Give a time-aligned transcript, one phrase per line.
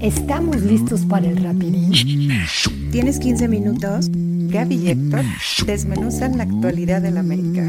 [0.00, 1.90] ¿Estamos listos para el rapidín?
[2.92, 4.08] ¿Tienes 15 minutos?
[4.10, 5.24] Gaby y Héctor
[5.64, 7.62] desmenuzan la actualidad del América.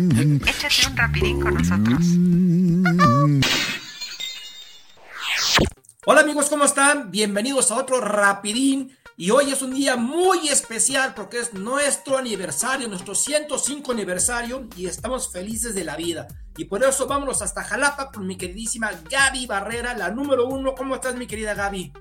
[0.46, 2.06] Échate un rapidín con nosotros.
[6.06, 7.12] Hola amigos, ¿cómo están?
[7.12, 8.92] Bienvenidos a otro rapidín.
[9.20, 14.86] Y hoy es un día muy especial porque es nuestro aniversario, nuestro 105 aniversario y
[14.86, 16.28] estamos felices de la vida.
[16.56, 20.76] Y por eso vámonos hasta Jalapa con mi queridísima Gaby Barrera, la número uno.
[20.76, 21.92] ¿Cómo estás, mi querida Gaby?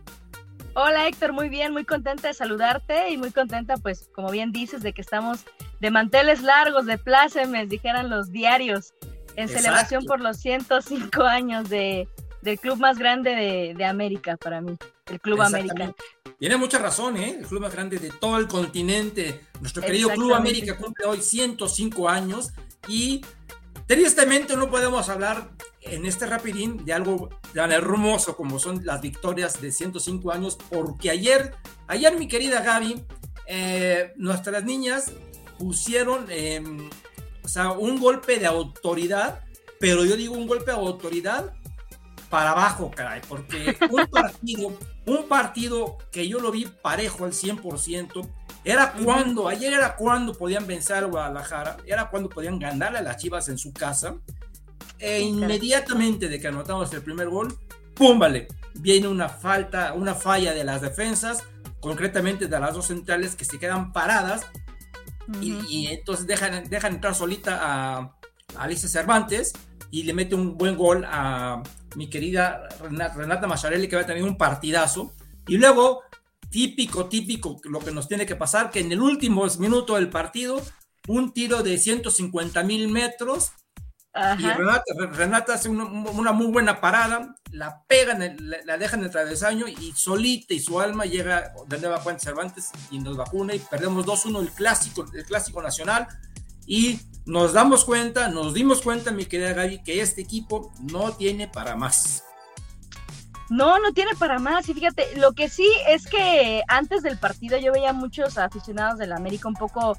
[0.74, 4.82] Hola Héctor, muy bien, muy contenta de saludarte y muy contenta, pues, como bien dices,
[4.82, 5.46] de que estamos
[5.80, 8.92] de manteles largos, de plácemes, dijeran los diarios,
[9.36, 12.10] en celebración por los 105 años de,
[12.46, 14.76] del club más grande de, América para mí,
[15.10, 15.92] el Club América.
[16.38, 17.38] Tiene mucha razón, ¿eh?
[17.40, 19.40] El club más grande de todo el continente.
[19.60, 22.52] Nuestro querido Club América cumple hoy 105 años
[22.86, 23.22] y
[23.88, 25.50] tristemente no podemos hablar
[25.80, 31.10] en este rapidín de algo tan hermoso como son las victorias de 105 años, porque
[31.10, 31.52] ayer,
[31.88, 33.04] ayer mi querida Gaby,
[33.48, 35.10] eh, nuestras niñas
[35.58, 36.90] pusieron, em,
[37.42, 39.40] o sea, un golpe de autoridad,
[39.80, 41.55] pero yo digo un golpe de autoridad
[42.36, 48.28] para abajo, caray, porque un partido, un partido que yo lo vi parejo al 100%,
[48.62, 53.16] era cuando, ayer era cuando podían vencer a Guadalajara, era cuando podían ganarle a las
[53.16, 54.16] Chivas en su casa,
[54.98, 57.58] e inmediatamente de que anotamos el primer gol,
[57.94, 58.18] ¡pum!
[58.18, 61.42] Vale, viene una falta, una falla de las defensas,
[61.80, 64.44] concretamente de las dos centrales que se quedan paradas,
[65.40, 68.12] y, entonces dejan, dejan entrar solita a,
[68.58, 69.54] Alicia Cervantes
[69.90, 71.62] y le mete un buen gol a
[71.94, 75.12] mi querida Renata, Macharelli, que va a tener un partidazo.
[75.46, 76.02] Y luego,
[76.50, 80.60] típico, típico, lo que nos tiene que pasar, que en el último minuto del partido,
[81.08, 83.52] un tiro de 150 mil metros
[84.38, 84.46] y
[85.12, 90.54] Renata, hace una, muy buena parada, la pegan, la, dejan en el travesaño y solita
[90.54, 94.50] y su alma llega de nueva Juan Cervantes y nos vacuna y perdemos 2-1 el
[94.52, 96.06] clásico, el clásico nacional
[96.66, 101.48] y nos damos cuenta, nos dimos cuenta, mi querida Gaby, que este equipo no tiene
[101.48, 102.22] para más.
[103.48, 104.68] No, no tiene para más.
[104.68, 109.12] Y fíjate, lo que sí es que antes del partido yo veía muchos aficionados del
[109.12, 109.98] América un poco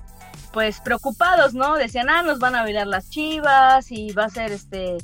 [0.52, 1.76] pues preocupados, ¿no?
[1.76, 4.98] Decían, ah, nos van a bailar las chivas y va a ser este,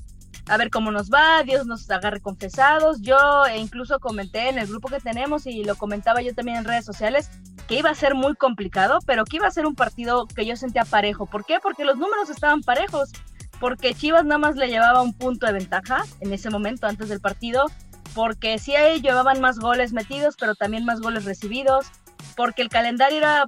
[0.47, 3.01] a ver cómo nos va, Dios nos agarre confesados.
[3.01, 6.66] Yo e incluso comenté en el grupo que tenemos y lo comentaba yo también en
[6.66, 7.29] redes sociales
[7.68, 10.56] que iba a ser muy complicado, pero que iba a ser un partido que yo
[10.56, 11.25] sentía parejo.
[11.25, 11.59] ¿Por qué?
[11.62, 13.12] Porque los números estaban parejos,
[13.59, 17.22] porque Chivas nada más le llevaba un punto de ventaja en ese momento antes del
[17.22, 17.66] partido,
[18.13, 21.91] porque sí ahí llevaban más goles metidos, pero también más goles recibidos
[22.35, 23.46] porque el calendario era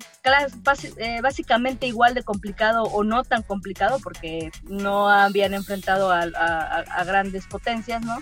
[0.98, 7.48] eh, básicamente igual de complicado o no tan complicado, porque no habían enfrentado a, grandes
[7.48, 8.18] potencias, ¿no?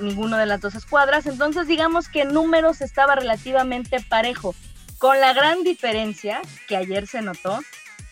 [0.00, 1.26] Ninguno de las dos escuadras.
[1.26, 4.54] Entonces, digamos que números estaba relativamente parejo,
[5.02, 7.58] con la gran diferencia que ayer se notó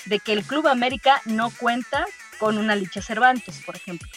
[0.06, 2.04] de que el Club América no cuenta
[2.40, 4.08] con una Licha Cervantes, por ejemplo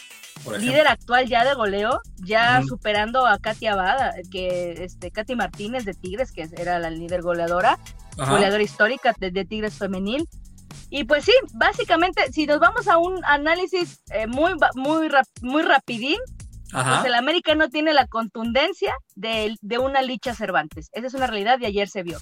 [0.58, 5.94] líder actual ya de goleo, ya superando a Katy Abada, que este Katy Martínez de
[5.94, 7.78] Tigres, que era la líder goleadora,
[8.16, 10.28] goleadora histórica de, Tigres femenil.
[10.90, 15.08] Y pues sí, básicamente, si nos vamos a un análisis eh, muy, muy,
[15.42, 16.18] muy rapidín,
[16.72, 20.90] pues el América no tiene la contundencia de, de una Licha Cervantes.
[20.92, 22.18] Esa es una realidad y ayer se vio.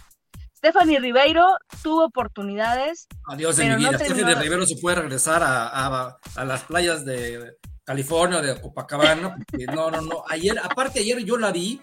[0.62, 1.44] Stephanie Ribeiro
[1.82, 3.08] tuvo oportunidades.
[3.26, 3.98] Adiós de mi vida.
[3.98, 9.36] Stephanie Ribeiro se puede regresar a, a las playas de, California, de Copacabana,
[9.74, 11.80] no, no, no, ayer, aparte ayer yo la vi,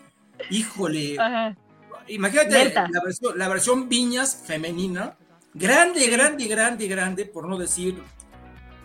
[0.50, 1.18] híjole,
[2.08, 2.74] imagínate
[3.36, 5.18] la versión, Viñas femenina,
[5.54, 8.02] grande, grande, grande, grande, por no decir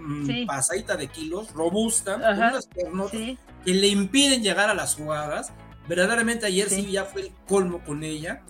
[0.01, 5.53] mm, pasadita de kilos, robusta, con unas piernas que le impiden llegar a las jugadas,
[5.87, 8.43] verdaderamente ayer sí, ya fue el colmo con ella,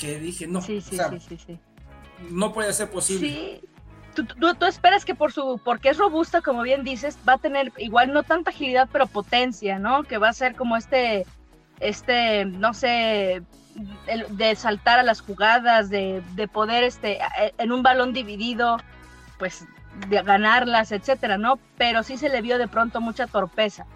[0.00, 0.60] que dije, no,
[2.30, 3.60] no puede ser posible
[4.14, 7.72] tú, tú, esperas que por su, porque es robusta, como bien dices, va a tener
[7.78, 10.02] igual no tanta agilidad, pero potencia, ¿no?
[10.02, 11.26] Que va a ser como este,
[11.78, 13.42] este, no sé,
[14.30, 17.18] de saltar a las jugadas, de, de poder, este,
[17.58, 18.78] en un balón dividido,
[19.38, 19.64] pues,
[20.08, 21.58] de ganarlas, etcétera, ¿no?
[21.76, 23.86] Pero sí se le vio de pronto mucha torpeza.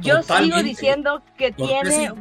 [0.00, 2.12] Yo sigo diciendo que tiene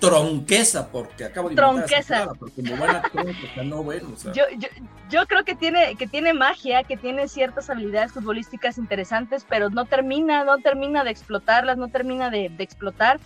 [0.00, 2.26] tronqueza, porque acabo de tronqueza.
[2.38, 4.68] porque no bueno, yo, yo,
[5.10, 9.84] yo, creo que tiene, que tiene magia, que tiene ciertas habilidades futbolísticas interesantes, pero no
[9.84, 13.20] termina, no termina de explotarlas, no termina de, explotar.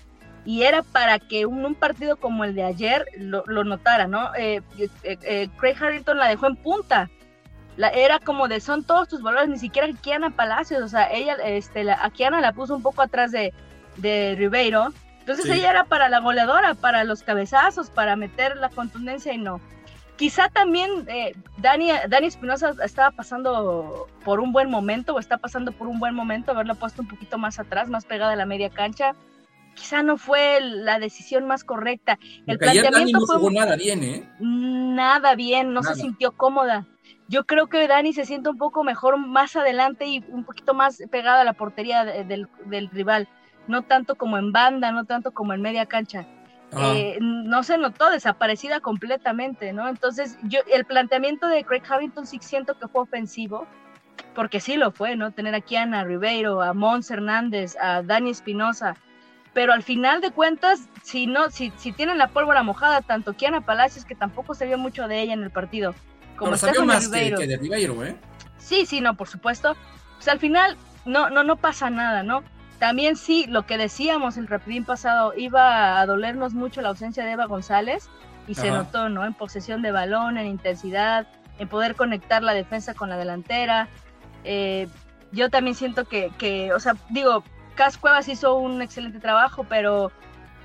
[0.45, 4.35] Y era para que un, un, partido como el de ayer lo, notara, ¿no?
[4.35, 7.11] Eh, eh, eh, Craig Harrington la dejó en punta.
[7.77, 11.35] La, era como de son todos tus valores, ni siquiera Kiana Palacios, o sea, ella,
[11.45, 13.53] este, la, a Kiana la puso un poco atrás de,
[13.99, 14.93] de Ribeiro,
[15.29, 19.61] Entonces ella era para la goleadora, para los cabezazos, para meter la contundencia y no.
[20.17, 25.73] Quizá también eh, Dani, Dani Espinosa estaba pasando por un buen momento o está pasando
[25.73, 28.71] por un buen momento, haberla puesto un poquito más atrás, más pegada a la media
[28.71, 29.15] cancha.
[29.75, 32.19] Quizá no fue la decisión más correcta.
[32.47, 34.27] El planteamiento no fue nada bien, ¿eh?
[34.41, 36.87] Nada bien, no se sintió cómoda.
[37.29, 41.03] Yo creo que Dani se siente un poco mejor más adelante y un poquito más
[41.11, 43.29] pegada a la portería del, del rival,
[43.69, 46.27] no tanto como en banda, no tanto como en media cancha.
[46.77, 49.89] Eh, no se notó desaparecida completamente, ¿no?
[49.89, 53.67] Entonces, yo el planteamiento de Craig Harrington sí siento que fue ofensivo,
[54.35, 55.31] porque sí lo fue, ¿no?
[55.31, 58.97] Tener aquí a Ana Ribeiro, a Mons Hernández, a Dani Espinosa,
[59.55, 63.63] pero al final de cuentas, si no, si, si tienen la pólvora mojada, tanto Kiana
[63.63, 65.95] Palacios, que tampoco se vio mucho de ella en el partido,
[66.37, 68.17] como pero más Ribeiro, que, de Ribeiro, ¿eh?
[68.59, 69.75] Sí, sí, no, por supuesto.
[70.17, 70.77] Pues al final
[71.07, 72.43] no, no, no pasa nada, ¿no?
[72.79, 77.33] También sí, lo que decíamos el rapidín pasado, iba a dolernos mucho la ausencia de
[77.33, 78.09] Eva González
[78.47, 79.25] y se notó, ¿no?
[79.25, 81.27] En posesión de balón, en intensidad,
[81.59, 83.89] en poder conectar la defensa con la delantera.
[84.45, 84.89] Eh,
[85.33, 87.43] yo también siento que, que, o sea, digo,
[87.75, 90.13] Cas Cuevas hizo un excelente trabajo, pero,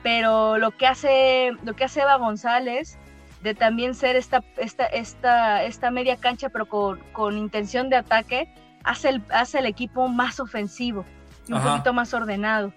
[0.03, 2.97] pero lo que hace, lo que hace Eva González
[3.41, 8.53] de también ser esta, esta, esta, esta media cancha, pero con, con intención de ataque,
[8.83, 11.05] hace el, hace el equipo más ofensivo
[11.49, 12.73] un poquito más ordenado.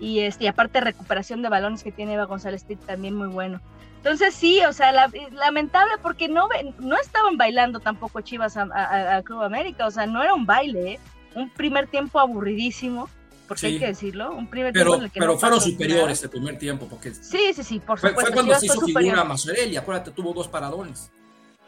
[0.00, 3.60] Y, este, y aparte recuperación de balones que tiene Eva González también muy bueno.
[3.96, 4.92] Entonces sí, o sea,
[5.32, 6.48] lamentable porque no,
[6.78, 11.00] no estaban bailando tampoco Chivas a, Club América, o sea, no era un baile, ¿eh?
[11.34, 13.10] un primer tiempo aburridísimo,
[13.48, 16.30] porque hay que decirlo, un primer pero, tiempo en el que Pero fueron superiores el
[16.30, 17.12] primer tiempo, porque...
[17.12, 18.20] Sí, sí, sí, por supuesto.
[18.20, 21.10] Fue cuando se hizo figura Mazzarelli, acuérdate, tuvo dos paradones.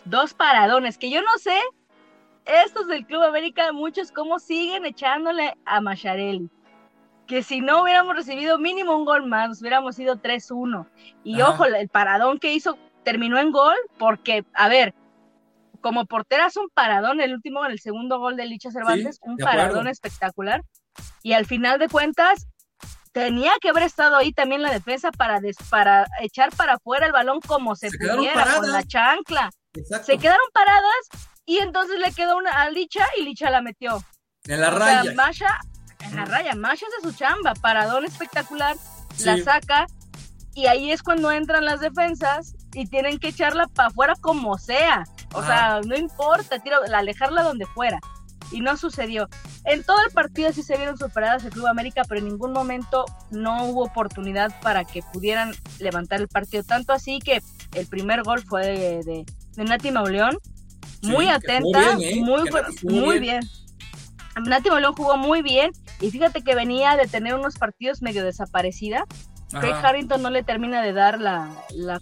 [0.04, 1.58] Dos paradones, que yo no sé
[2.64, 6.50] estos del Club América, muchos como siguen echándole a Macharelli.
[7.26, 10.88] Que si no hubiéramos recibido mínimo un gol más, nos hubiéramos ido 3-1.
[11.22, 14.94] Y ojo, el paradón que hizo terminó en gol, porque, a ver,
[15.80, 19.36] como portera es un paradón, el último, en el segundo gol de Licha Cervantes, un
[19.36, 20.62] paradón espectacular.
[21.22, 22.48] Y al final de cuentas,
[23.12, 27.40] tenía que haber estado ahí también la defensa para, para echar para afuera el balón
[27.40, 29.50] como se, pudiera, con la chancla.
[30.02, 34.02] Se quedaron paradas y entonces le quedó una a Licha y Licha la metió.
[34.44, 35.12] En la raya.
[35.14, 35.58] Masha,
[36.00, 38.76] en la raya, Masha hace su chamba, paradón espectacular,
[39.18, 39.86] la saca
[40.54, 45.04] y ahí es cuando entran las defensas y tienen que echarla para afuera como sea.
[45.32, 48.00] O sea, no importa, tiro, alejarla donde fuera.
[48.52, 49.28] Y no sucedió.
[49.64, 53.04] En todo el partido sí se vieron superadas el Club América, pero en ningún momento
[53.30, 56.64] no hubo oportunidad para que pudieran levantar el partido.
[56.64, 57.42] Tanto así que
[57.74, 60.36] el primer gol fue de, de, de Nati Mauleón,
[61.02, 62.16] muy atenta, ¿eh?
[62.16, 62.42] muy,
[62.82, 63.40] muy bien.
[64.46, 69.04] Nati Molón jugó muy bien y fíjate que venía de tener unos partidos medio desaparecida.
[69.50, 71.50] Craig Harrington no le termina de dar la,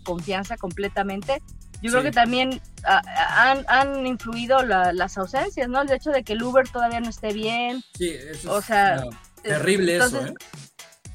[0.03, 1.41] confianza completamente.
[1.81, 5.81] Yo creo que también han, influido las ausencias, ¿no?
[5.81, 7.83] El hecho de que el Uber todavía no esté bien.
[7.95, 9.03] Sí, eso o sea,
[9.43, 10.35] terrible eso, ¿eh?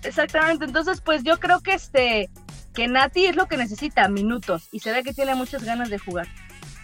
[0.04, 2.30] Exactamente, entonces pues yo creo que este
[2.74, 6.00] que Nati es lo que necesita, minutos, y se ve que tiene muchas ganas de
[6.00, 6.28] jugar.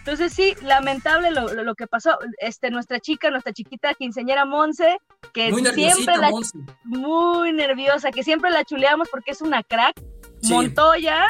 [0.00, 2.18] Entonces sí, lamentable lo, lo, que pasó.
[2.38, 4.98] Este, nuestra chica, nuestra chiquita quinceñera Monse,
[5.32, 6.30] que siempre la
[6.84, 10.00] muy nerviosa, que siempre la chuleamos porque es una crack.
[10.44, 11.26] Montoya,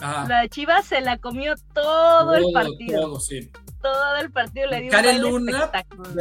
[0.00, 3.02] la de Chivas se la comió todo, el partido.
[3.02, 3.50] Todo, sí.
[3.80, 5.70] todo el partido le dio Karen Luna,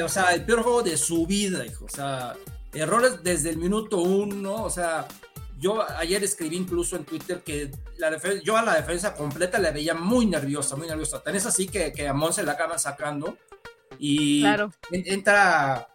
[0.04, 1.86] o sea, el peor juego de su vida, hijo.
[1.86, 2.36] O sea,
[2.74, 5.08] errores desde el minuto uno, o sea,
[5.60, 9.94] yo ayer escribí incluso en Twitter que la yo a la defensa completa la veía
[9.94, 11.22] muy nerviosa, muy nerviosa.
[11.24, 13.38] Tan es así que, que a Mon se la acaban sacando
[14.00, 14.44] y
[14.92, 15.90] entra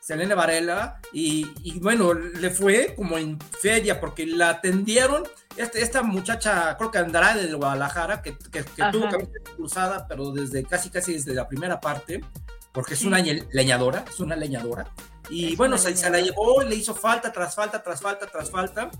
[0.00, 5.22] Selene Varela y, bueno, le fue como en feria porque la atendieron.
[5.56, 10.32] Este, esta muchacha, creo que Andrade de Guadalajara, que, que, tuvo que haber cruzada, pero
[10.32, 12.20] desde casi casi desde la primera parte,
[12.72, 14.92] porque es una leñadora, es una leñadora.
[15.30, 18.90] Y bueno, se, se, la llevó, le hizo falta tras falta, tras falta, tras falta.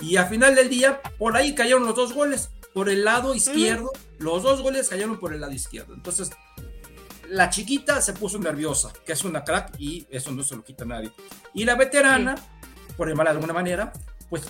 [0.00, 2.50] Y al final del día, por ahí cayeron los dos goles.
[2.74, 5.94] Por el lado izquierdo, los dos goles cayeron por el lado izquierdo.
[5.94, 6.30] Entonces,
[7.28, 10.84] la chiquita se puso nerviosa, que es una crack y eso no se lo quita
[10.84, 11.10] nadie.
[11.54, 12.36] Y la veterana,
[12.96, 13.92] por llamarla de alguna manera,
[14.30, 14.44] pues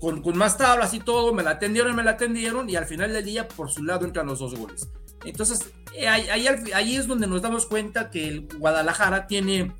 [0.00, 3.12] con, con, más tablas y todo, me la atendieron, me la atendieron y al final
[3.12, 4.88] del día por su lado entran los dos goles.
[5.24, 9.74] Entonces, eh, ahí, ahí es donde nos damos cuenta que el Guadalajara tiene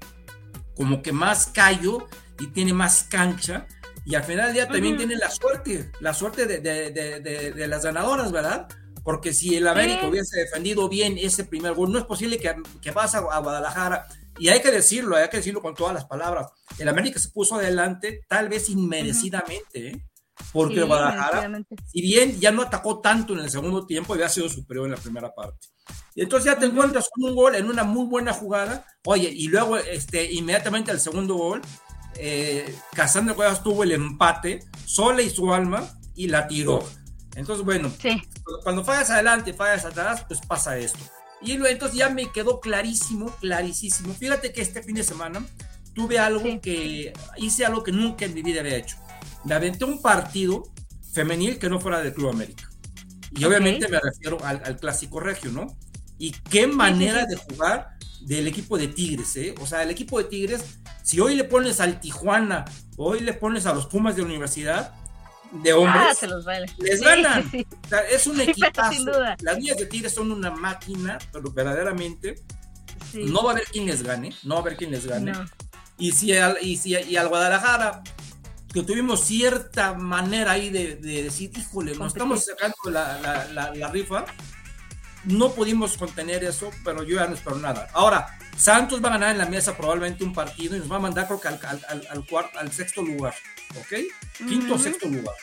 [0.81, 2.09] como que más callo
[2.39, 3.67] y tiene más cancha.
[4.07, 6.91] Y al final del día también tiene la suerte, la suerte de, de,
[7.53, 8.67] de, las ganadoras, ¿verdad?
[9.05, 12.93] Porque si el América hubiese defendido bien ese primer gol, no es posible que, que
[12.93, 14.07] vas a, Guadalajara,
[14.39, 16.47] y hay que decirlo, hay que decirlo con todas las palabras,
[16.79, 20.03] el América se puso adelante tal vez inmerecidamente, ¿eh?
[20.53, 24.87] Porque Guadalajara, si bien ya no atacó tanto en el segundo tiempo, había sido superior
[24.87, 25.69] en la primera parte.
[26.15, 29.49] Y entonces ya te encuentras con un gol en una muy buena jugada, oye, y
[29.49, 31.63] luego este, inmediatamente al segundo gol,
[32.17, 36.85] eh, Casandra Cuevas tuvo el empate, Sole y su alma, y la tiró.
[37.37, 37.93] Entonces, bueno,
[38.63, 40.99] cuando fallas adelante fallas atrás, pues pasa esto.
[41.41, 44.13] Y entonces ya me quedó clarísimo, clarísimo.
[44.13, 45.43] Fíjate que este fin de semana
[45.95, 48.97] tuve algo que hice algo que nunca en mi vida había hecho.
[49.45, 50.65] Me aventé un partido
[51.13, 52.71] femenil que no fuera del Club América.
[53.33, 55.67] Y obviamente me refiero al, clásico regio, ¿no?
[56.19, 59.55] Y qué manera de jugar del equipo de Tigres, ¿eh?
[59.61, 60.63] O sea, el equipo de Tigres,
[61.03, 62.65] si hoy le pones al Tijuana,
[62.97, 64.95] hoy le pones a los Pumas de universidad,
[65.53, 66.45] de hombres, ah, se los
[66.79, 67.51] les ganan.
[67.85, 69.13] O sea, es un equipazo.
[69.41, 72.37] Las niñas de Tigres son una máquina, pero verdaderamente
[73.15, 75.33] no va a haber quien les gane, no va a haber quien les gane.
[75.99, 78.03] Y si al, y si y al Guadalajara
[78.73, 84.25] que tuvimos cierta manera ahí de, decir, híjole, nos estamos sacando la, la, rifa,
[85.25, 87.89] no pudimos contener eso, pero yo ya no espero nada.
[87.93, 91.01] Ahora, Santos va a ganar en la mesa probablemente un partido y nos va a
[91.01, 92.25] mandar creo que al, al, al,
[92.59, 93.35] al sexto lugar,
[93.79, 94.47] ¿ok?
[94.47, 95.35] Quinto o sexto lugar.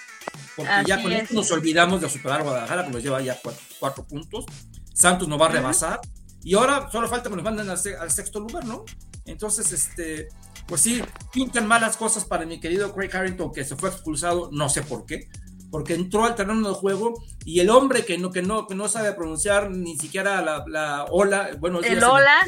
[0.55, 3.39] Porque ya con esto nos olvidamos de superar Guadalajara, que nos lleva ya
[3.79, 4.45] cuatro, puntos.
[4.93, 5.99] Santos nos va a rebasar.
[6.43, 8.85] Y ahora solo falta que nos manden al, sexto lugar, ¿no?
[9.25, 10.29] Entonces, este,
[10.67, 14.69] pues sí, pintan malas cosas para mi querido Craig Harrington, que se fue expulsado, no
[14.69, 15.29] sé por qué,
[15.71, 17.13] porque entró al terreno de juego
[17.45, 21.05] y el hombre que no, que no, que no sabe pronunciar ni siquiera la, la
[21.05, 22.45] ola, bueno, el ola,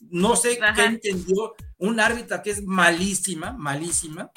[0.00, 4.30] no sé qué entendió, un árbitra que es malísima, malísima,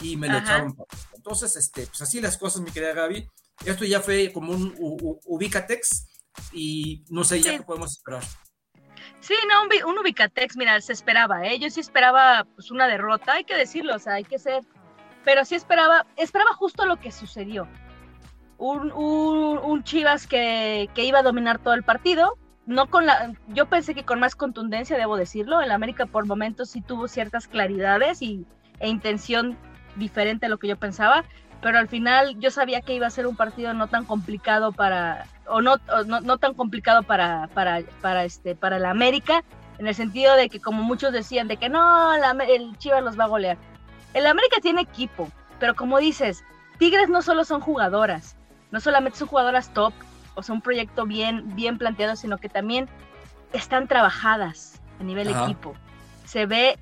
[0.00, 0.76] y me lo echaron.
[1.14, 3.28] Entonces, este, pues así las cosas, mi querida Gaby.
[3.64, 6.06] Esto ya fue como un ubicatex
[6.52, 8.24] y no sé ya qué podemos esperar.
[9.22, 11.56] Sí, no, un, Ubicatex, mira, se esperaba, ¿eh?
[11.60, 14.64] Yo sí esperaba pues una derrota, hay que decirlo, o sea, hay que ser,
[15.24, 17.68] pero sí esperaba, esperaba justo lo que sucedió.
[18.58, 22.36] Un, un, Chivas que, que, iba a dominar todo el partido,
[22.66, 26.70] no con la, yo pensé que con más contundencia, debo decirlo, el América por momentos
[26.70, 28.44] sí tuvo ciertas claridades y,
[28.80, 29.56] e intención
[29.94, 31.24] diferente a lo que yo pensaba,
[31.62, 35.26] pero al final yo sabía que iba a ser un partido no tan complicado para,
[35.46, 39.44] o no, no, tan complicado para, para, para, este, para el América,
[39.78, 43.24] en el sentido de que como muchos decían, de que no, el Chivas los va
[43.24, 43.56] a golear.
[44.12, 46.44] El América tiene equipo, pero como dices,
[46.78, 48.36] Tigres no solo son jugadoras,
[48.72, 49.94] no solamente son jugadoras top,
[50.34, 52.88] o sea, un proyecto bien, bien planteado, sino que también
[53.52, 55.74] están trabajadas a nivel equipo.
[56.24, 56.76] Se ve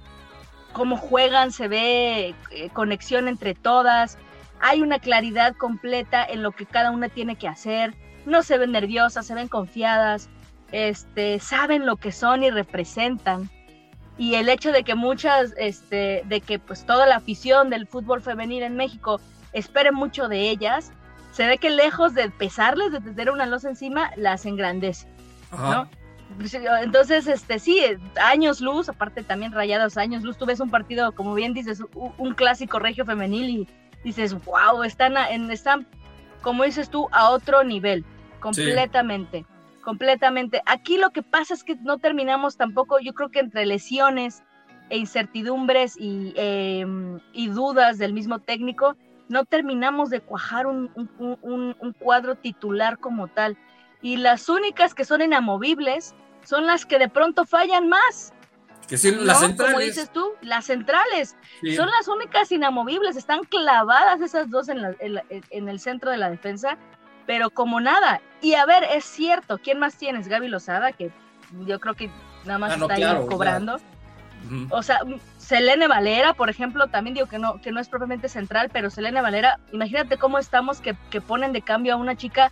[0.72, 4.16] cómo juegan, se ve eh, conexión entre todas,
[4.60, 7.94] hay una claridad completa en lo que cada una tiene que hacer,
[8.26, 10.28] no se ven nerviosas, se ven confiadas,
[10.72, 13.50] este, saben lo que son y representan.
[14.18, 18.20] Y el hecho de que muchas, este, de que pues toda la afición del fútbol
[18.20, 19.20] femenil en México
[19.52, 20.92] espere mucho de ellas,
[21.32, 25.06] se ve que lejos de pesarles, de tener una losa encima, las engrandece,
[25.52, 25.88] ¿no?
[26.82, 27.80] Entonces, este, sí,
[28.22, 32.34] años luz, aparte también rayados años luz, tú ves un partido, como bien dices, un,
[32.34, 33.68] clásico regio femenil y
[34.04, 35.16] dices, wow, están,
[35.50, 35.86] están,
[36.42, 38.04] como dices tú, a otro nivel,
[38.40, 39.44] completamente,
[39.82, 40.62] completamente.
[40.66, 44.42] Aquí lo que pasa es que no terminamos tampoco, yo creo que entre lesiones
[44.88, 48.96] e incertidumbres y, em, y dudas del mismo técnico,
[49.28, 53.56] no terminamos de cuajar un, un cuadro titular como tal
[54.02, 56.14] y las únicas que son inamovibles
[56.44, 58.32] son las que de pronto fallan más.
[58.90, 59.72] Que sí, las centrales.
[59.72, 61.36] Como dices tú, las centrales
[61.76, 66.76] son las únicas inamovibles, están clavadas esas dos en, en, el centro de la defensa,
[67.24, 68.20] pero como nada.
[68.42, 70.26] Y a ver, es cierto, ¿quién más tienes?
[70.26, 71.12] Gaby Lozada, que
[71.66, 72.10] yo creo que
[72.44, 73.78] nada más ah, está ahí cobrando.
[74.70, 75.02] O sea,
[75.38, 79.20] Selene Valera, por ejemplo, también digo que no, que no es propiamente central, pero Selene
[79.20, 82.50] Valera, imagínate cómo estamos que, que ponen de cambio a una chica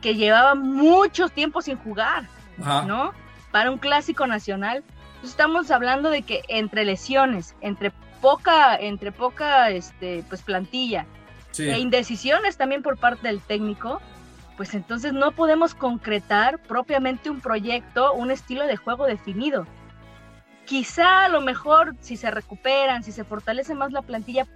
[0.00, 2.24] que llevaba mucho tiempo sin jugar,
[2.58, 3.12] ¿no?
[3.52, 4.82] Para un clásico nacional.
[5.28, 11.06] Estamos hablando de que entre lesiones, entre poca, entre poca este, pues plantilla,
[11.58, 14.00] e indecisiones también por parte del técnico,
[14.56, 19.66] pues entonces no podemos concretar propiamente un proyecto, un estilo de juego definido.
[20.64, 24.46] Quizá a lo mejor si se recuperan, si se fortalece más la plantilla,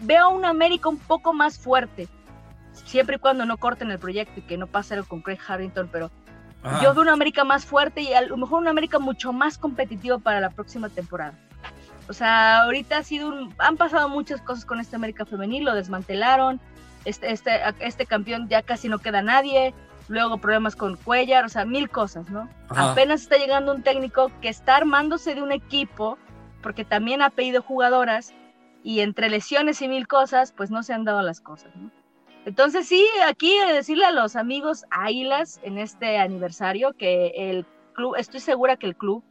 [0.00, 2.08] veo a un América un poco más fuerte,
[2.72, 5.88] siempre y cuando no corten el proyecto y que no pase algo con Craig Harrington,
[5.92, 6.10] pero
[6.82, 10.18] yo veo una América más fuerte y a lo mejor una América mucho más competitiva
[10.18, 11.34] para la próxima temporada.
[12.08, 16.60] O sea, ahorita ha sido han pasado muchas cosas con este América femenil, lo desmantelaron,
[17.04, 19.74] este, este, este campeón ya casi no queda nadie,
[20.08, 22.48] luego problemas con Cuellar, o sea, mil cosas, ¿no?
[22.70, 26.18] Apenas está llegando un técnico que está armándose de un equipo,
[26.62, 28.32] porque también ha pedido jugadoras
[28.82, 31.90] y entre lesiones y mil cosas, pues no se han dado las cosas, ¿no?
[32.44, 38.40] Entonces sí, aquí decirle a los amigos Águilas en este aniversario que el club, estoy
[38.40, 39.22] segura que el club,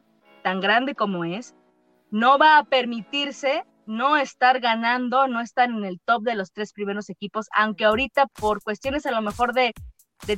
[0.43, 1.55] tan grande como es,
[2.11, 6.73] no va a permitirse no estar ganando, no estar en el top de los tres
[6.73, 9.73] primeros equipos, aunque ahorita por cuestiones a lo mejor de,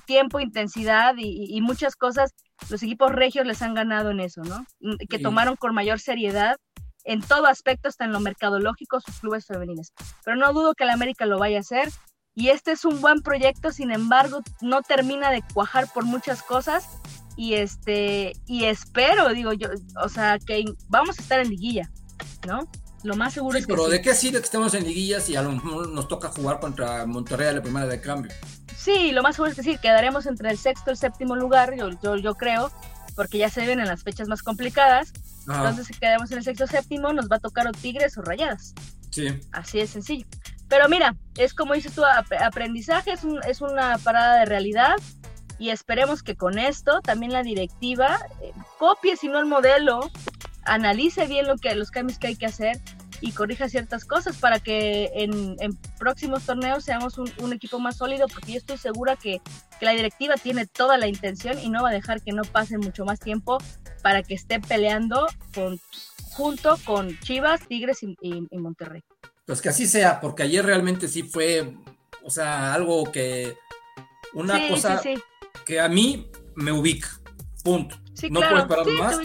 [0.06, 2.32] tiempo, intensidad y, muchas cosas,
[2.70, 4.66] los equipos regios les han ganado en eso, ¿no?
[5.10, 6.58] Que tomaron con mayor seriedad
[7.06, 9.94] en todo aspecto, hasta en lo mercadológico, sus clubes femeniles.
[10.24, 11.90] Pero no dudo que el América lo vaya a hacer.
[12.36, 16.86] Y este es un buen proyecto, sin embargo, no termina de cuajar por muchas cosas.
[17.36, 19.70] Y este, y espero, digo yo,
[20.02, 21.90] o sea, que vamos a estar en liguilla,
[22.46, 22.70] ¿no?
[23.04, 23.74] Lo más seguro es que.
[23.74, 26.60] Pero ¿de qué sirve que estemos en liguillas y a lo mejor nos toca jugar
[26.60, 28.32] contra Monterrey a la primera de cambio?
[28.76, 31.76] Sí, lo más seguro es que sí, quedaremos entre el sexto y el séptimo lugar,
[31.76, 32.72] yo, yo, yo creo,
[33.16, 35.14] porque ya se ven en las fechas más complicadas.
[35.48, 38.22] Entonces, si quedamos en el sexto o séptimo, nos va a tocar o Tigres o
[38.22, 38.74] Rayadas.
[39.12, 39.28] Sí.
[39.52, 40.26] Así de sencillo.
[40.70, 44.96] Pero mira, es como dices tú, aprendizaje, es, un, es una parada de realidad
[45.58, 50.10] y esperemos que con esto también la directiva eh, copie, si no el modelo,
[50.66, 52.80] analice bien lo que, los cambios que hay que hacer
[53.22, 55.58] y corrija ciertas cosas para que en,
[55.98, 59.42] próximos torneos seamos un, equipo más sólido, porque yo estoy segura que,
[59.82, 63.06] la directiva tiene toda la intención y no va a dejar que no pase mucho
[63.06, 63.60] más tiempo
[64.04, 65.80] para que esté peleando con,
[66.34, 69.04] junto con Chivas, Tigres y, Monterrey.
[69.50, 71.74] Pues que así sea, porque ayer realmente sí fue,
[72.24, 73.58] o sea, algo que,
[74.36, 75.02] una cosa
[75.66, 77.20] que a mí me ubica,
[77.64, 77.96] punto.
[78.30, 79.18] no puedo esperar más.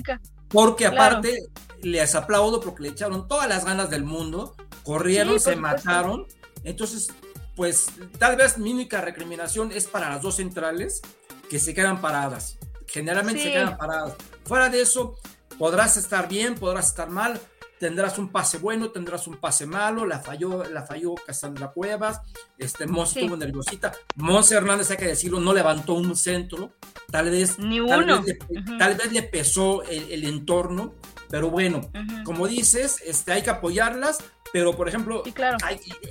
[0.48, 1.48] Porque aparte
[1.82, 6.26] les aplaudo porque le echaron todas las ganas del mundo, corrieron, se mataron.
[6.62, 7.12] Entonces,
[7.54, 7.88] pues
[8.18, 11.02] tal vez mi única recriminación es para las dos centrales
[11.50, 12.56] que se quedan paradas.
[12.86, 14.14] Generalmente se quedan paradas.
[14.46, 15.18] Fuera de eso,
[15.58, 17.38] podrás estar bien, podrás estar mal,
[17.78, 22.20] tendrás un pase bueno, tendrás un pase malo, la falló, la falló Cassandra Cuevas,
[22.58, 26.72] este Mons estuvo nerviosita, Monse Hernández, hay que decirlo, no levantó un centro,
[27.10, 28.22] tal vez, Ni tal, uno.
[28.22, 30.94] Vez le, tal vez le pesó el, entorno,
[31.28, 31.90] pero bueno,
[32.24, 34.18] como dices, este, hay que apoyarlas,
[34.52, 35.22] pero por ejemplo,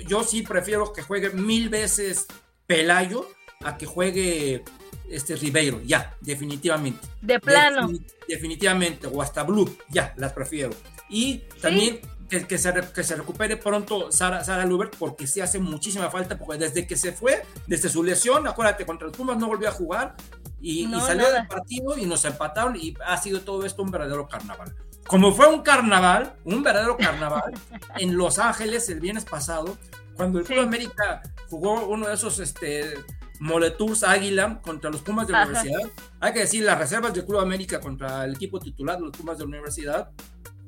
[0.07, 2.27] yo sí prefiero que juegue mil veces
[2.67, 3.27] Pelayo
[3.63, 4.63] a que juegue
[5.09, 7.07] este Ribeiro, ya, definitivamente.
[7.21, 7.89] De plano.
[8.27, 10.71] definitivamente, o hasta Blue, ya, las prefiero.
[11.13, 16.09] Y también que, se, que se recupere pronto Sara, Sara Lubert, porque sí hace muchísima
[16.09, 19.69] falta, porque desde que se fue, desde su lesión, acuérdate, contra los Pumas no volvió
[19.69, 20.15] a jugar
[20.59, 24.73] y, salió del partido y nos empataron y ha sido todo esto un verdadero carnaval.
[25.05, 27.53] Como fue un carnaval, un verdadero carnaval,
[27.99, 29.77] en Los Ángeles el viernes pasado,
[30.15, 32.95] cuando el Club América jugó uno de esos este,
[33.39, 35.91] Moletours Águila contra los Pumas de la Universidad.
[36.19, 39.37] Hay que decir, las reservas del Club América contra el equipo titular de los Pumas
[39.37, 40.09] de la Universidad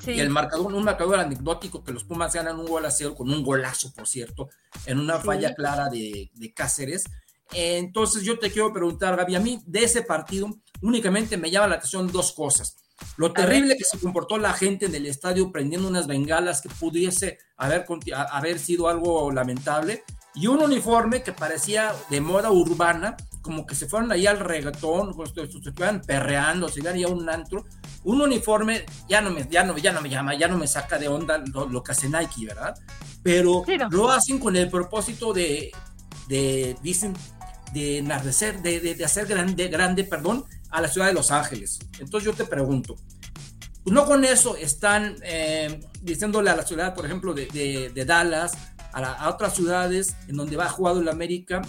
[0.08, 3.30] y el marcador, un marcador anecdótico que los Pumas ganan un gol a cero con
[3.30, 4.50] un golazo, por cierto,
[4.86, 7.06] en una falla clara de, Cáceres.
[7.54, 10.50] Entonces yo te quiero preguntar, Gaby, a mí de ese partido
[10.82, 12.78] únicamente me llama la atención dos cosas.
[13.18, 17.38] Lo terrible que se comportó la gente en el estadio prendiendo unas bengalas que pudiese
[17.58, 17.86] haber,
[18.32, 23.88] haber sido algo lamentable y un uniforme que parecía de moda urbana, como que se
[23.88, 27.64] fueron ahí al reggaetón, como si estuvieran perreando, se iban a un antro,
[28.04, 30.98] un uniforme ya no me, ya no, ya no me llama, ya no me saca
[30.98, 32.76] de onda lo, que hace Nike, ¿verdad?
[33.22, 35.72] Pero lo hacen con el propósito de,
[36.28, 37.14] de dicen,
[37.72, 41.78] de enardecer, de, de, hacer grande, grande, perdón, a la ciudad de Los Ángeles.
[42.00, 42.96] Entonces yo te pregunto,
[43.84, 47.46] pues no con eso están eh, diciéndole a la ciudad, por ejemplo, de,
[47.94, 48.54] de Dallas,
[48.92, 51.62] a, a, otras ciudades en donde va jugado el América,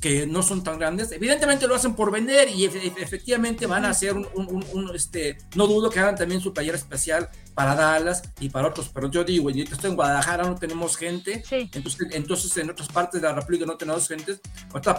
[0.00, 1.12] que no son tan grandes.
[1.12, 6.00] Evidentemente lo hacen por vender y efectivamente van a hacer un, este, no dudo que
[6.00, 9.96] hagan también su taller especial para Dallas y para otros, pero yo digo, estoy en
[9.96, 14.38] Guadalajara, no tenemos gente, entonces, entonces en otras partes de la República no tenemos gente.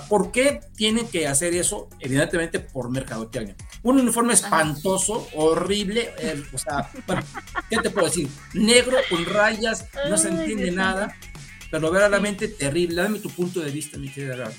[0.10, 1.88] ¿Por qué tienen que hacer eso?
[2.00, 3.56] Evidentemente por mercadotecnia.
[3.84, 7.22] Un uniforme espantoso, horrible, eh, o sea, bueno,
[7.70, 8.28] ¿qué te puedo decir?
[8.56, 11.16] Negro con rayas, no se entiende nada,
[11.70, 13.04] pero verdaderamente terrible.
[13.04, 14.52] Dame tu punto de vista, mi querida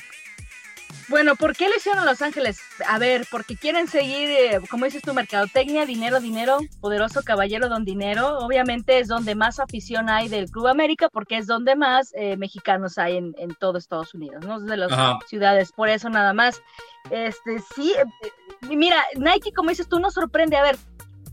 [1.09, 2.61] bueno, ¿por qué lo hicieron Los Ángeles?
[2.87, 7.85] A ver, porque quieren seguir, eh, como dices tu mercadotecnia, dinero, dinero, poderoso caballero don
[7.85, 8.39] dinero.
[8.39, 12.99] Obviamente es donde más afición hay del Club América, porque es donde más eh, mexicanos
[12.99, 14.61] hay en, en, todo Estados Unidos, ¿no?
[14.61, 14.93] De las
[15.27, 16.63] ciudades, por eso nada más.
[17.11, 18.31] Este, sí, eh,
[18.69, 20.57] mira, Nike, como dices tú, nos sorprende.
[20.57, 20.77] A ver,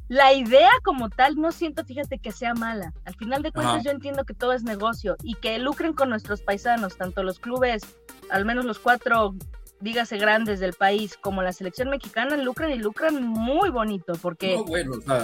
[0.08, 2.94] la idea como tal no siento, fíjate, que sea mala.
[3.06, 6.42] Al final de cuentas yo entiendo que todo es negocio y que lucren con nuestros
[6.42, 7.84] paisanos, tanto los clubes,
[8.30, 9.36] al menos los cuatro
[9.80, 14.58] dígase grandes del país, como la selección mexicana, lucran y lucran muy bonito, porque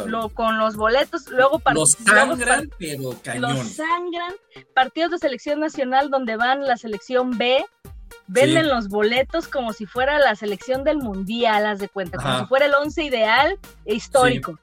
[0.06, 3.42] lo, con los boletos, luego los sangran, pero cañón.
[3.42, 4.34] Los sangran,
[4.74, 7.66] partidos de selección nacional donde van la selección B,
[8.28, 12.46] venden los boletos como si fuera la selección del mundial, las de cuenta, como si
[12.46, 14.60] fuera el once ideal e histórico.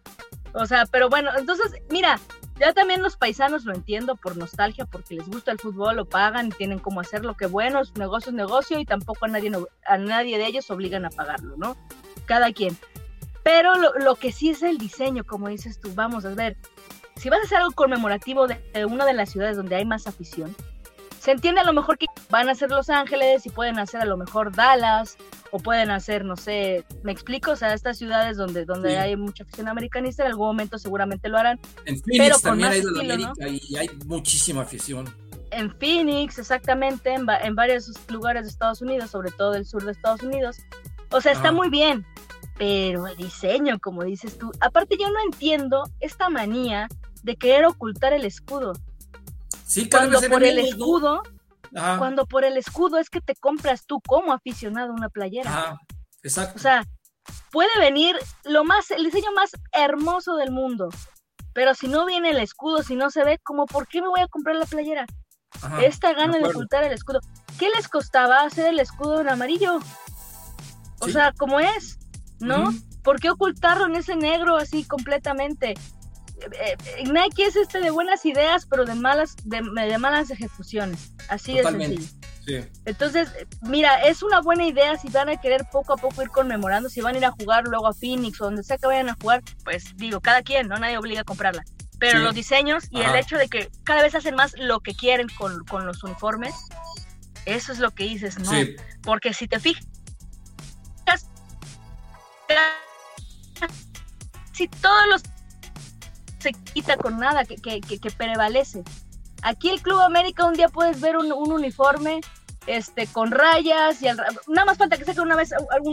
[0.54, 2.18] O sea, pero bueno, entonces, mira,
[2.58, 6.48] ya también los paisanos lo entiendo por nostalgia, porque les gusta el fútbol, lo pagan
[6.48, 9.52] y tienen cómo hacerlo, que bueno, es negocio es negocio y tampoco a nadie,
[9.86, 11.76] a nadie de ellos obligan a pagarlo, ¿no?
[12.26, 12.76] Cada quien.
[13.42, 16.56] Pero lo, que sí es el diseño, como dices tú, vamos a ver,
[17.16, 20.54] si vas a hacer algo conmemorativo de una de las ciudades donde hay más afición,
[21.18, 24.04] se entiende a lo mejor que van a ser Los Ángeles y pueden hacer a
[24.04, 25.16] lo mejor Dallas
[25.50, 29.44] o pueden hacer, no sé, me explico, o sea, estas ciudades donde, donde hay mucha
[29.44, 31.58] afición americanista, en algún momento seguramente lo harán.
[31.84, 35.08] En Phoenix también hay de América y hay muchísima afición.
[35.50, 39.92] En Phoenix, exactamente, en, en, varios lugares de Estados Unidos, sobre todo el sur de
[39.92, 40.58] Estados Unidos.
[41.10, 42.04] O sea, está muy bien,
[42.58, 46.88] pero el diseño, como dices tú, aparte yo no entiendo esta manía
[47.22, 48.74] de querer ocultar el escudo.
[49.64, 51.22] Sí, cuando por el escudo,
[51.72, 55.78] cuando por el escudo es que te compras tú como aficionado una playera.
[56.22, 56.54] exacto.
[56.56, 56.84] O sea,
[57.50, 60.88] puede venir lo más, el diseño más hermoso del mundo,
[61.52, 64.20] pero si no viene el escudo, si no se ve, como por qué me voy
[64.20, 65.06] a comprar la playera.
[65.82, 67.20] Esta gana de, ocultar el escudo.
[67.58, 69.80] ¿Qué les costaba hacer el escudo en amarillo?
[71.00, 71.98] O sea, como es,
[72.38, 72.72] ¿no?
[73.02, 75.74] ¿Por qué ocultarlo en ese negro así completamente?
[76.40, 79.62] Eh, eh, Nike es este de buenas ideas, pero de malas, de,
[79.98, 81.12] malas ejecuciones.
[81.28, 82.02] Así de sencillo.
[82.86, 83.28] Entonces,
[83.62, 87.00] mira, es una buena idea si van a querer poco a poco ir conmemorando, si
[87.00, 89.42] van a ir a jugar luego a Phoenix o donde sea que vayan a jugar,
[89.64, 90.78] pues digo, cada quien, ¿no?
[90.78, 91.62] Nadie obliga a comprarla.
[91.98, 95.26] Pero los diseños y el hecho de que cada vez hacen más lo que quieren
[95.36, 96.54] con, con los uniformes,
[97.44, 98.52] eso es lo que dices, ¿no?
[99.02, 99.84] Porque si te fijas,
[104.52, 105.22] si todos los
[106.38, 108.82] se quita con nada, que, que, que, prevalece.
[109.42, 112.20] Aquí el Club América un día puedes ver un, uniforme
[112.66, 115.50] este, con rayas y nada más falta que saque una vez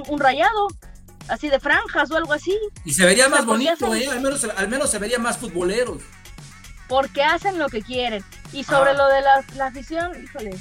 [0.09, 0.67] un, rayado,
[1.27, 2.57] así de franjas o algo así.
[2.83, 4.07] Y se vería más bonito, ¿eh?
[4.07, 6.01] al, menos, al menos se vería más futboleros.
[6.87, 8.23] Porque hacen lo que quieren.
[8.53, 10.55] Y sobre lo de la, la afición, híjole,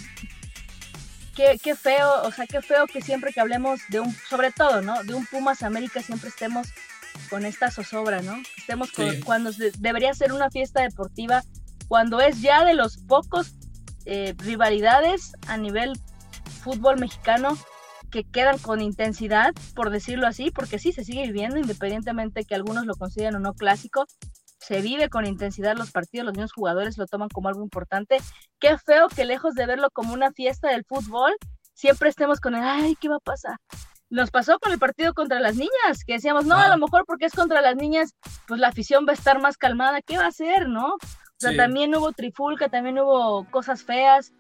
[1.37, 4.81] qué, qué, feo, o sea, qué feo que siempre que hablemos de un, sobre todo,
[4.81, 5.03] ¿no?
[5.05, 6.69] De un Pumas América siempre estemos
[7.31, 8.37] con esta zozobra, ¿no?
[8.57, 8.91] Estemos
[9.25, 11.43] cuando debería ser una fiesta deportiva,
[11.89, 13.55] cuando es ya de los pocos
[14.07, 15.93] eh, rivalidades a nivel
[16.63, 17.57] fútbol mexicano
[18.11, 22.87] que quedan con intensidad, por decirlo así, porque sí se sigue viviendo, independientemente que algunos
[22.87, 24.07] lo consideren o no clásico,
[24.59, 28.19] se vive con intensidad los partidos, los mismos jugadores lo toman como algo importante.
[28.61, 31.33] Qué feo que lejos de verlo como una fiesta del fútbol,
[31.75, 33.59] siempre estemos con el, ay, ¿qué va a pasar?
[34.15, 37.27] Nos pasó con el partido contra las niñas, que decíamos, no, a lo mejor porque
[37.27, 38.15] es contra las niñas,
[38.47, 40.95] pues la afición va a estar más calmada, ¿qué va a hacer, no?
[40.95, 40.99] O
[41.37, 44.33] sea, también hubo trifulca, también hubo cosas feas,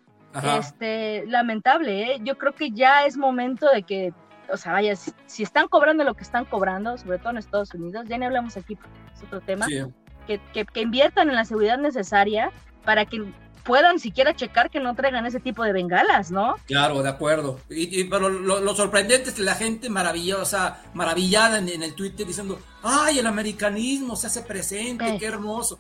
[0.58, 2.20] este, lamentable, ¿eh?
[2.22, 4.12] Yo creo que ya es momento de que,
[4.48, 8.06] o sea, vaya, si, están cobrando lo que están cobrando, sobre todo en Estados Unidos,
[8.08, 8.78] ya ni hablamos aquí,
[9.12, 12.52] es otro tema, que, que, que inviertan en la seguridad necesaria
[12.84, 13.24] para que
[13.64, 16.56] puedan siquiera checar que no traigan ese tipo de bengalas, ¿no?
[16.66, 17.60] Claro, de acuerdo.
[17.68, 23.18] Y, pero lo, sorprendente es que la gente maravillosa, maravillada en, el Twitter diciendo, ay,
[23.18, 25.78] el americanismo se hace presente, qué hermoso.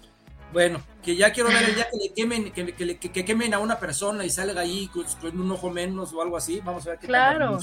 [0.52, 4.24] Bueno, que ya quiero ver el día que le quemen, que, quemen a una persona
[4.24, 5.04] y salga ahí con,
[5.38, 6.60] un ojo menos o algo así.
[6.64, 7.58] Vamos a ver qué Claro.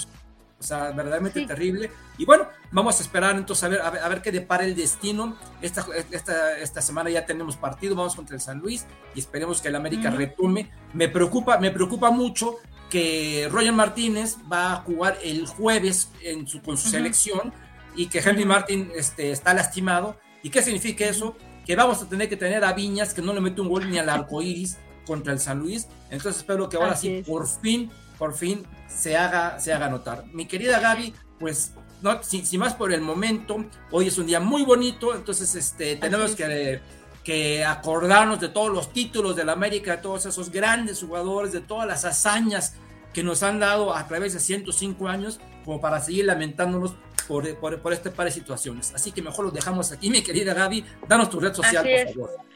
[0.62, 1.90] O sea, verdaderamente terrible.
[2.20, 5.36] Y bueno, vamos a esperar entonces a ver, a ver, qué depara el destino.
[5.60, 9.70] Esta, esta, esta, semana ya tenemos partido, vamos contra el San Luis y esperemos que
[9.70, 10.70] el América retome.
[10.94, 12.58] Me preocupa, me preocupa mucho
[12.92, 17.52] que Roger Martínez va a jugar el jueves en su, con su selección
[17.96, 20.16] y que Henry Martin este, está lastimado.
[20.44, 21.36] ¿Y qué significa eso?
[21.66, 23.98] Que vamos a tener que tener a Viñas que no le mete un gol ni
[23.98, 25.88] al arco iris contra el San Luis.
[26.12, 27.90] Entonces espero que ahora sí, por fin,
[28.22, 30.26] por fin se haga, se haga notar.
[30.32, 34.62] Mi querida Gaby, pues no, sin, más por el momento, hoy es un día muy
[34.62, 36.82] bonito, entonces este, tenemos que,
[37.24, 41.62] que, acordarnos de todos los títulos de la América, de todos esos grandes jugadores, de
[41.62, 42.76] todas las hazañas
[43.12, 46.94] que nos han dado a través de 105 años, como para seguir lamentándonos
[47.28, 48.94] por, por, este par de situaciones.
[48.94, 52.52] Así que mejor lo dejamos aquí, mi querida Gaby, danos tu red social, por favor.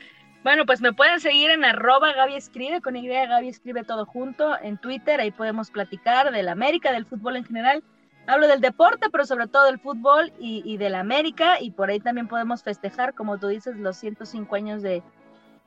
[0.45, 4.55] Bueno, pues me pueden seguir en arroba Gaby Escribe, con Y Gaby Escribe todo junto,
[4.61, 7.83] en Twitter, ahí podemos platicar del América, del fútbol en general.
[8.27, 11.99] Hablo del deporte, pero sobre todo del fútbol y, y del América, y por ahí
[11.99, 15.01] también podemos festejar, como tú dices, los 105 años de,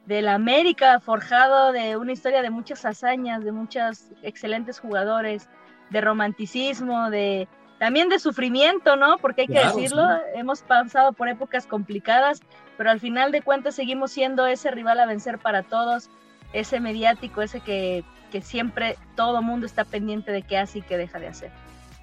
[0.06, 5.48] la América, forjado de una historia de muchas hazañas, de muchos excelentes jugadores,
[5.90, 7.48] de romanticismo, de
[7.80, 9.18] también de sufrimiento, ¿no?
[9.18, 10.04] Porque hay que decirlo,
[10.36, 12.42] hemos pasado por épocas complicadas,
[12.78, 16.08] pero al final de cuentas seguimos siendo ese rival a vencer para todos,
[16.52, 20.96] ese mediático, ese que, que siempre todo mundo está pendiente de qué hace y qué
[20.96, 21.50] deja de hacer.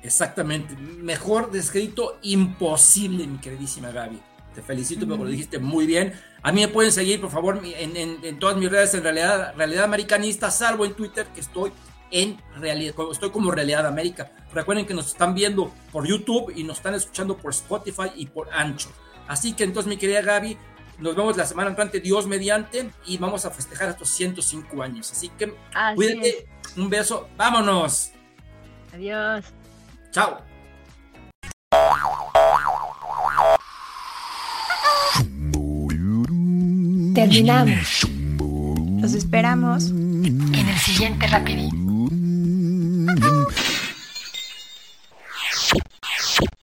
[0.03, 4.19] Exactamente, mejor descrito imposible, mi queridísima Gaby.
[4.53, 6.13] Te felicito porque lo dijiste muy bien.
[6.43, 10.51] A mí me pueden seguir, por favor, en, todas mis redes en realidad, realidad americanista,
[10.51, 11.71] salvo en Twitter, que estoy
[12.11, 14.31] en realidad, estoy como Realidad América.
[14.53, 18.47] Recuerden que nos están viendo por YouTube y nos están escuchando por Spotify y por
[18.53, 18.89] Ancho.
[19.27, 20.57] Así que entonces, mi querida Gaby,
[20.99, 25.11] nos vemos la semana entrante, Dios mediante, y vamos a festejar estos 105 años.
[25.11, 25.53] Así que
[25.95, 28.11] cuídate, un beso, vámonos.
[28.93, 29.45] Adiós.
[30.11, 30.37] Chao.
[37.13, 38.07] Terminamos.
[39.01, 41.85] Los esperamos en el siguiente rapidín.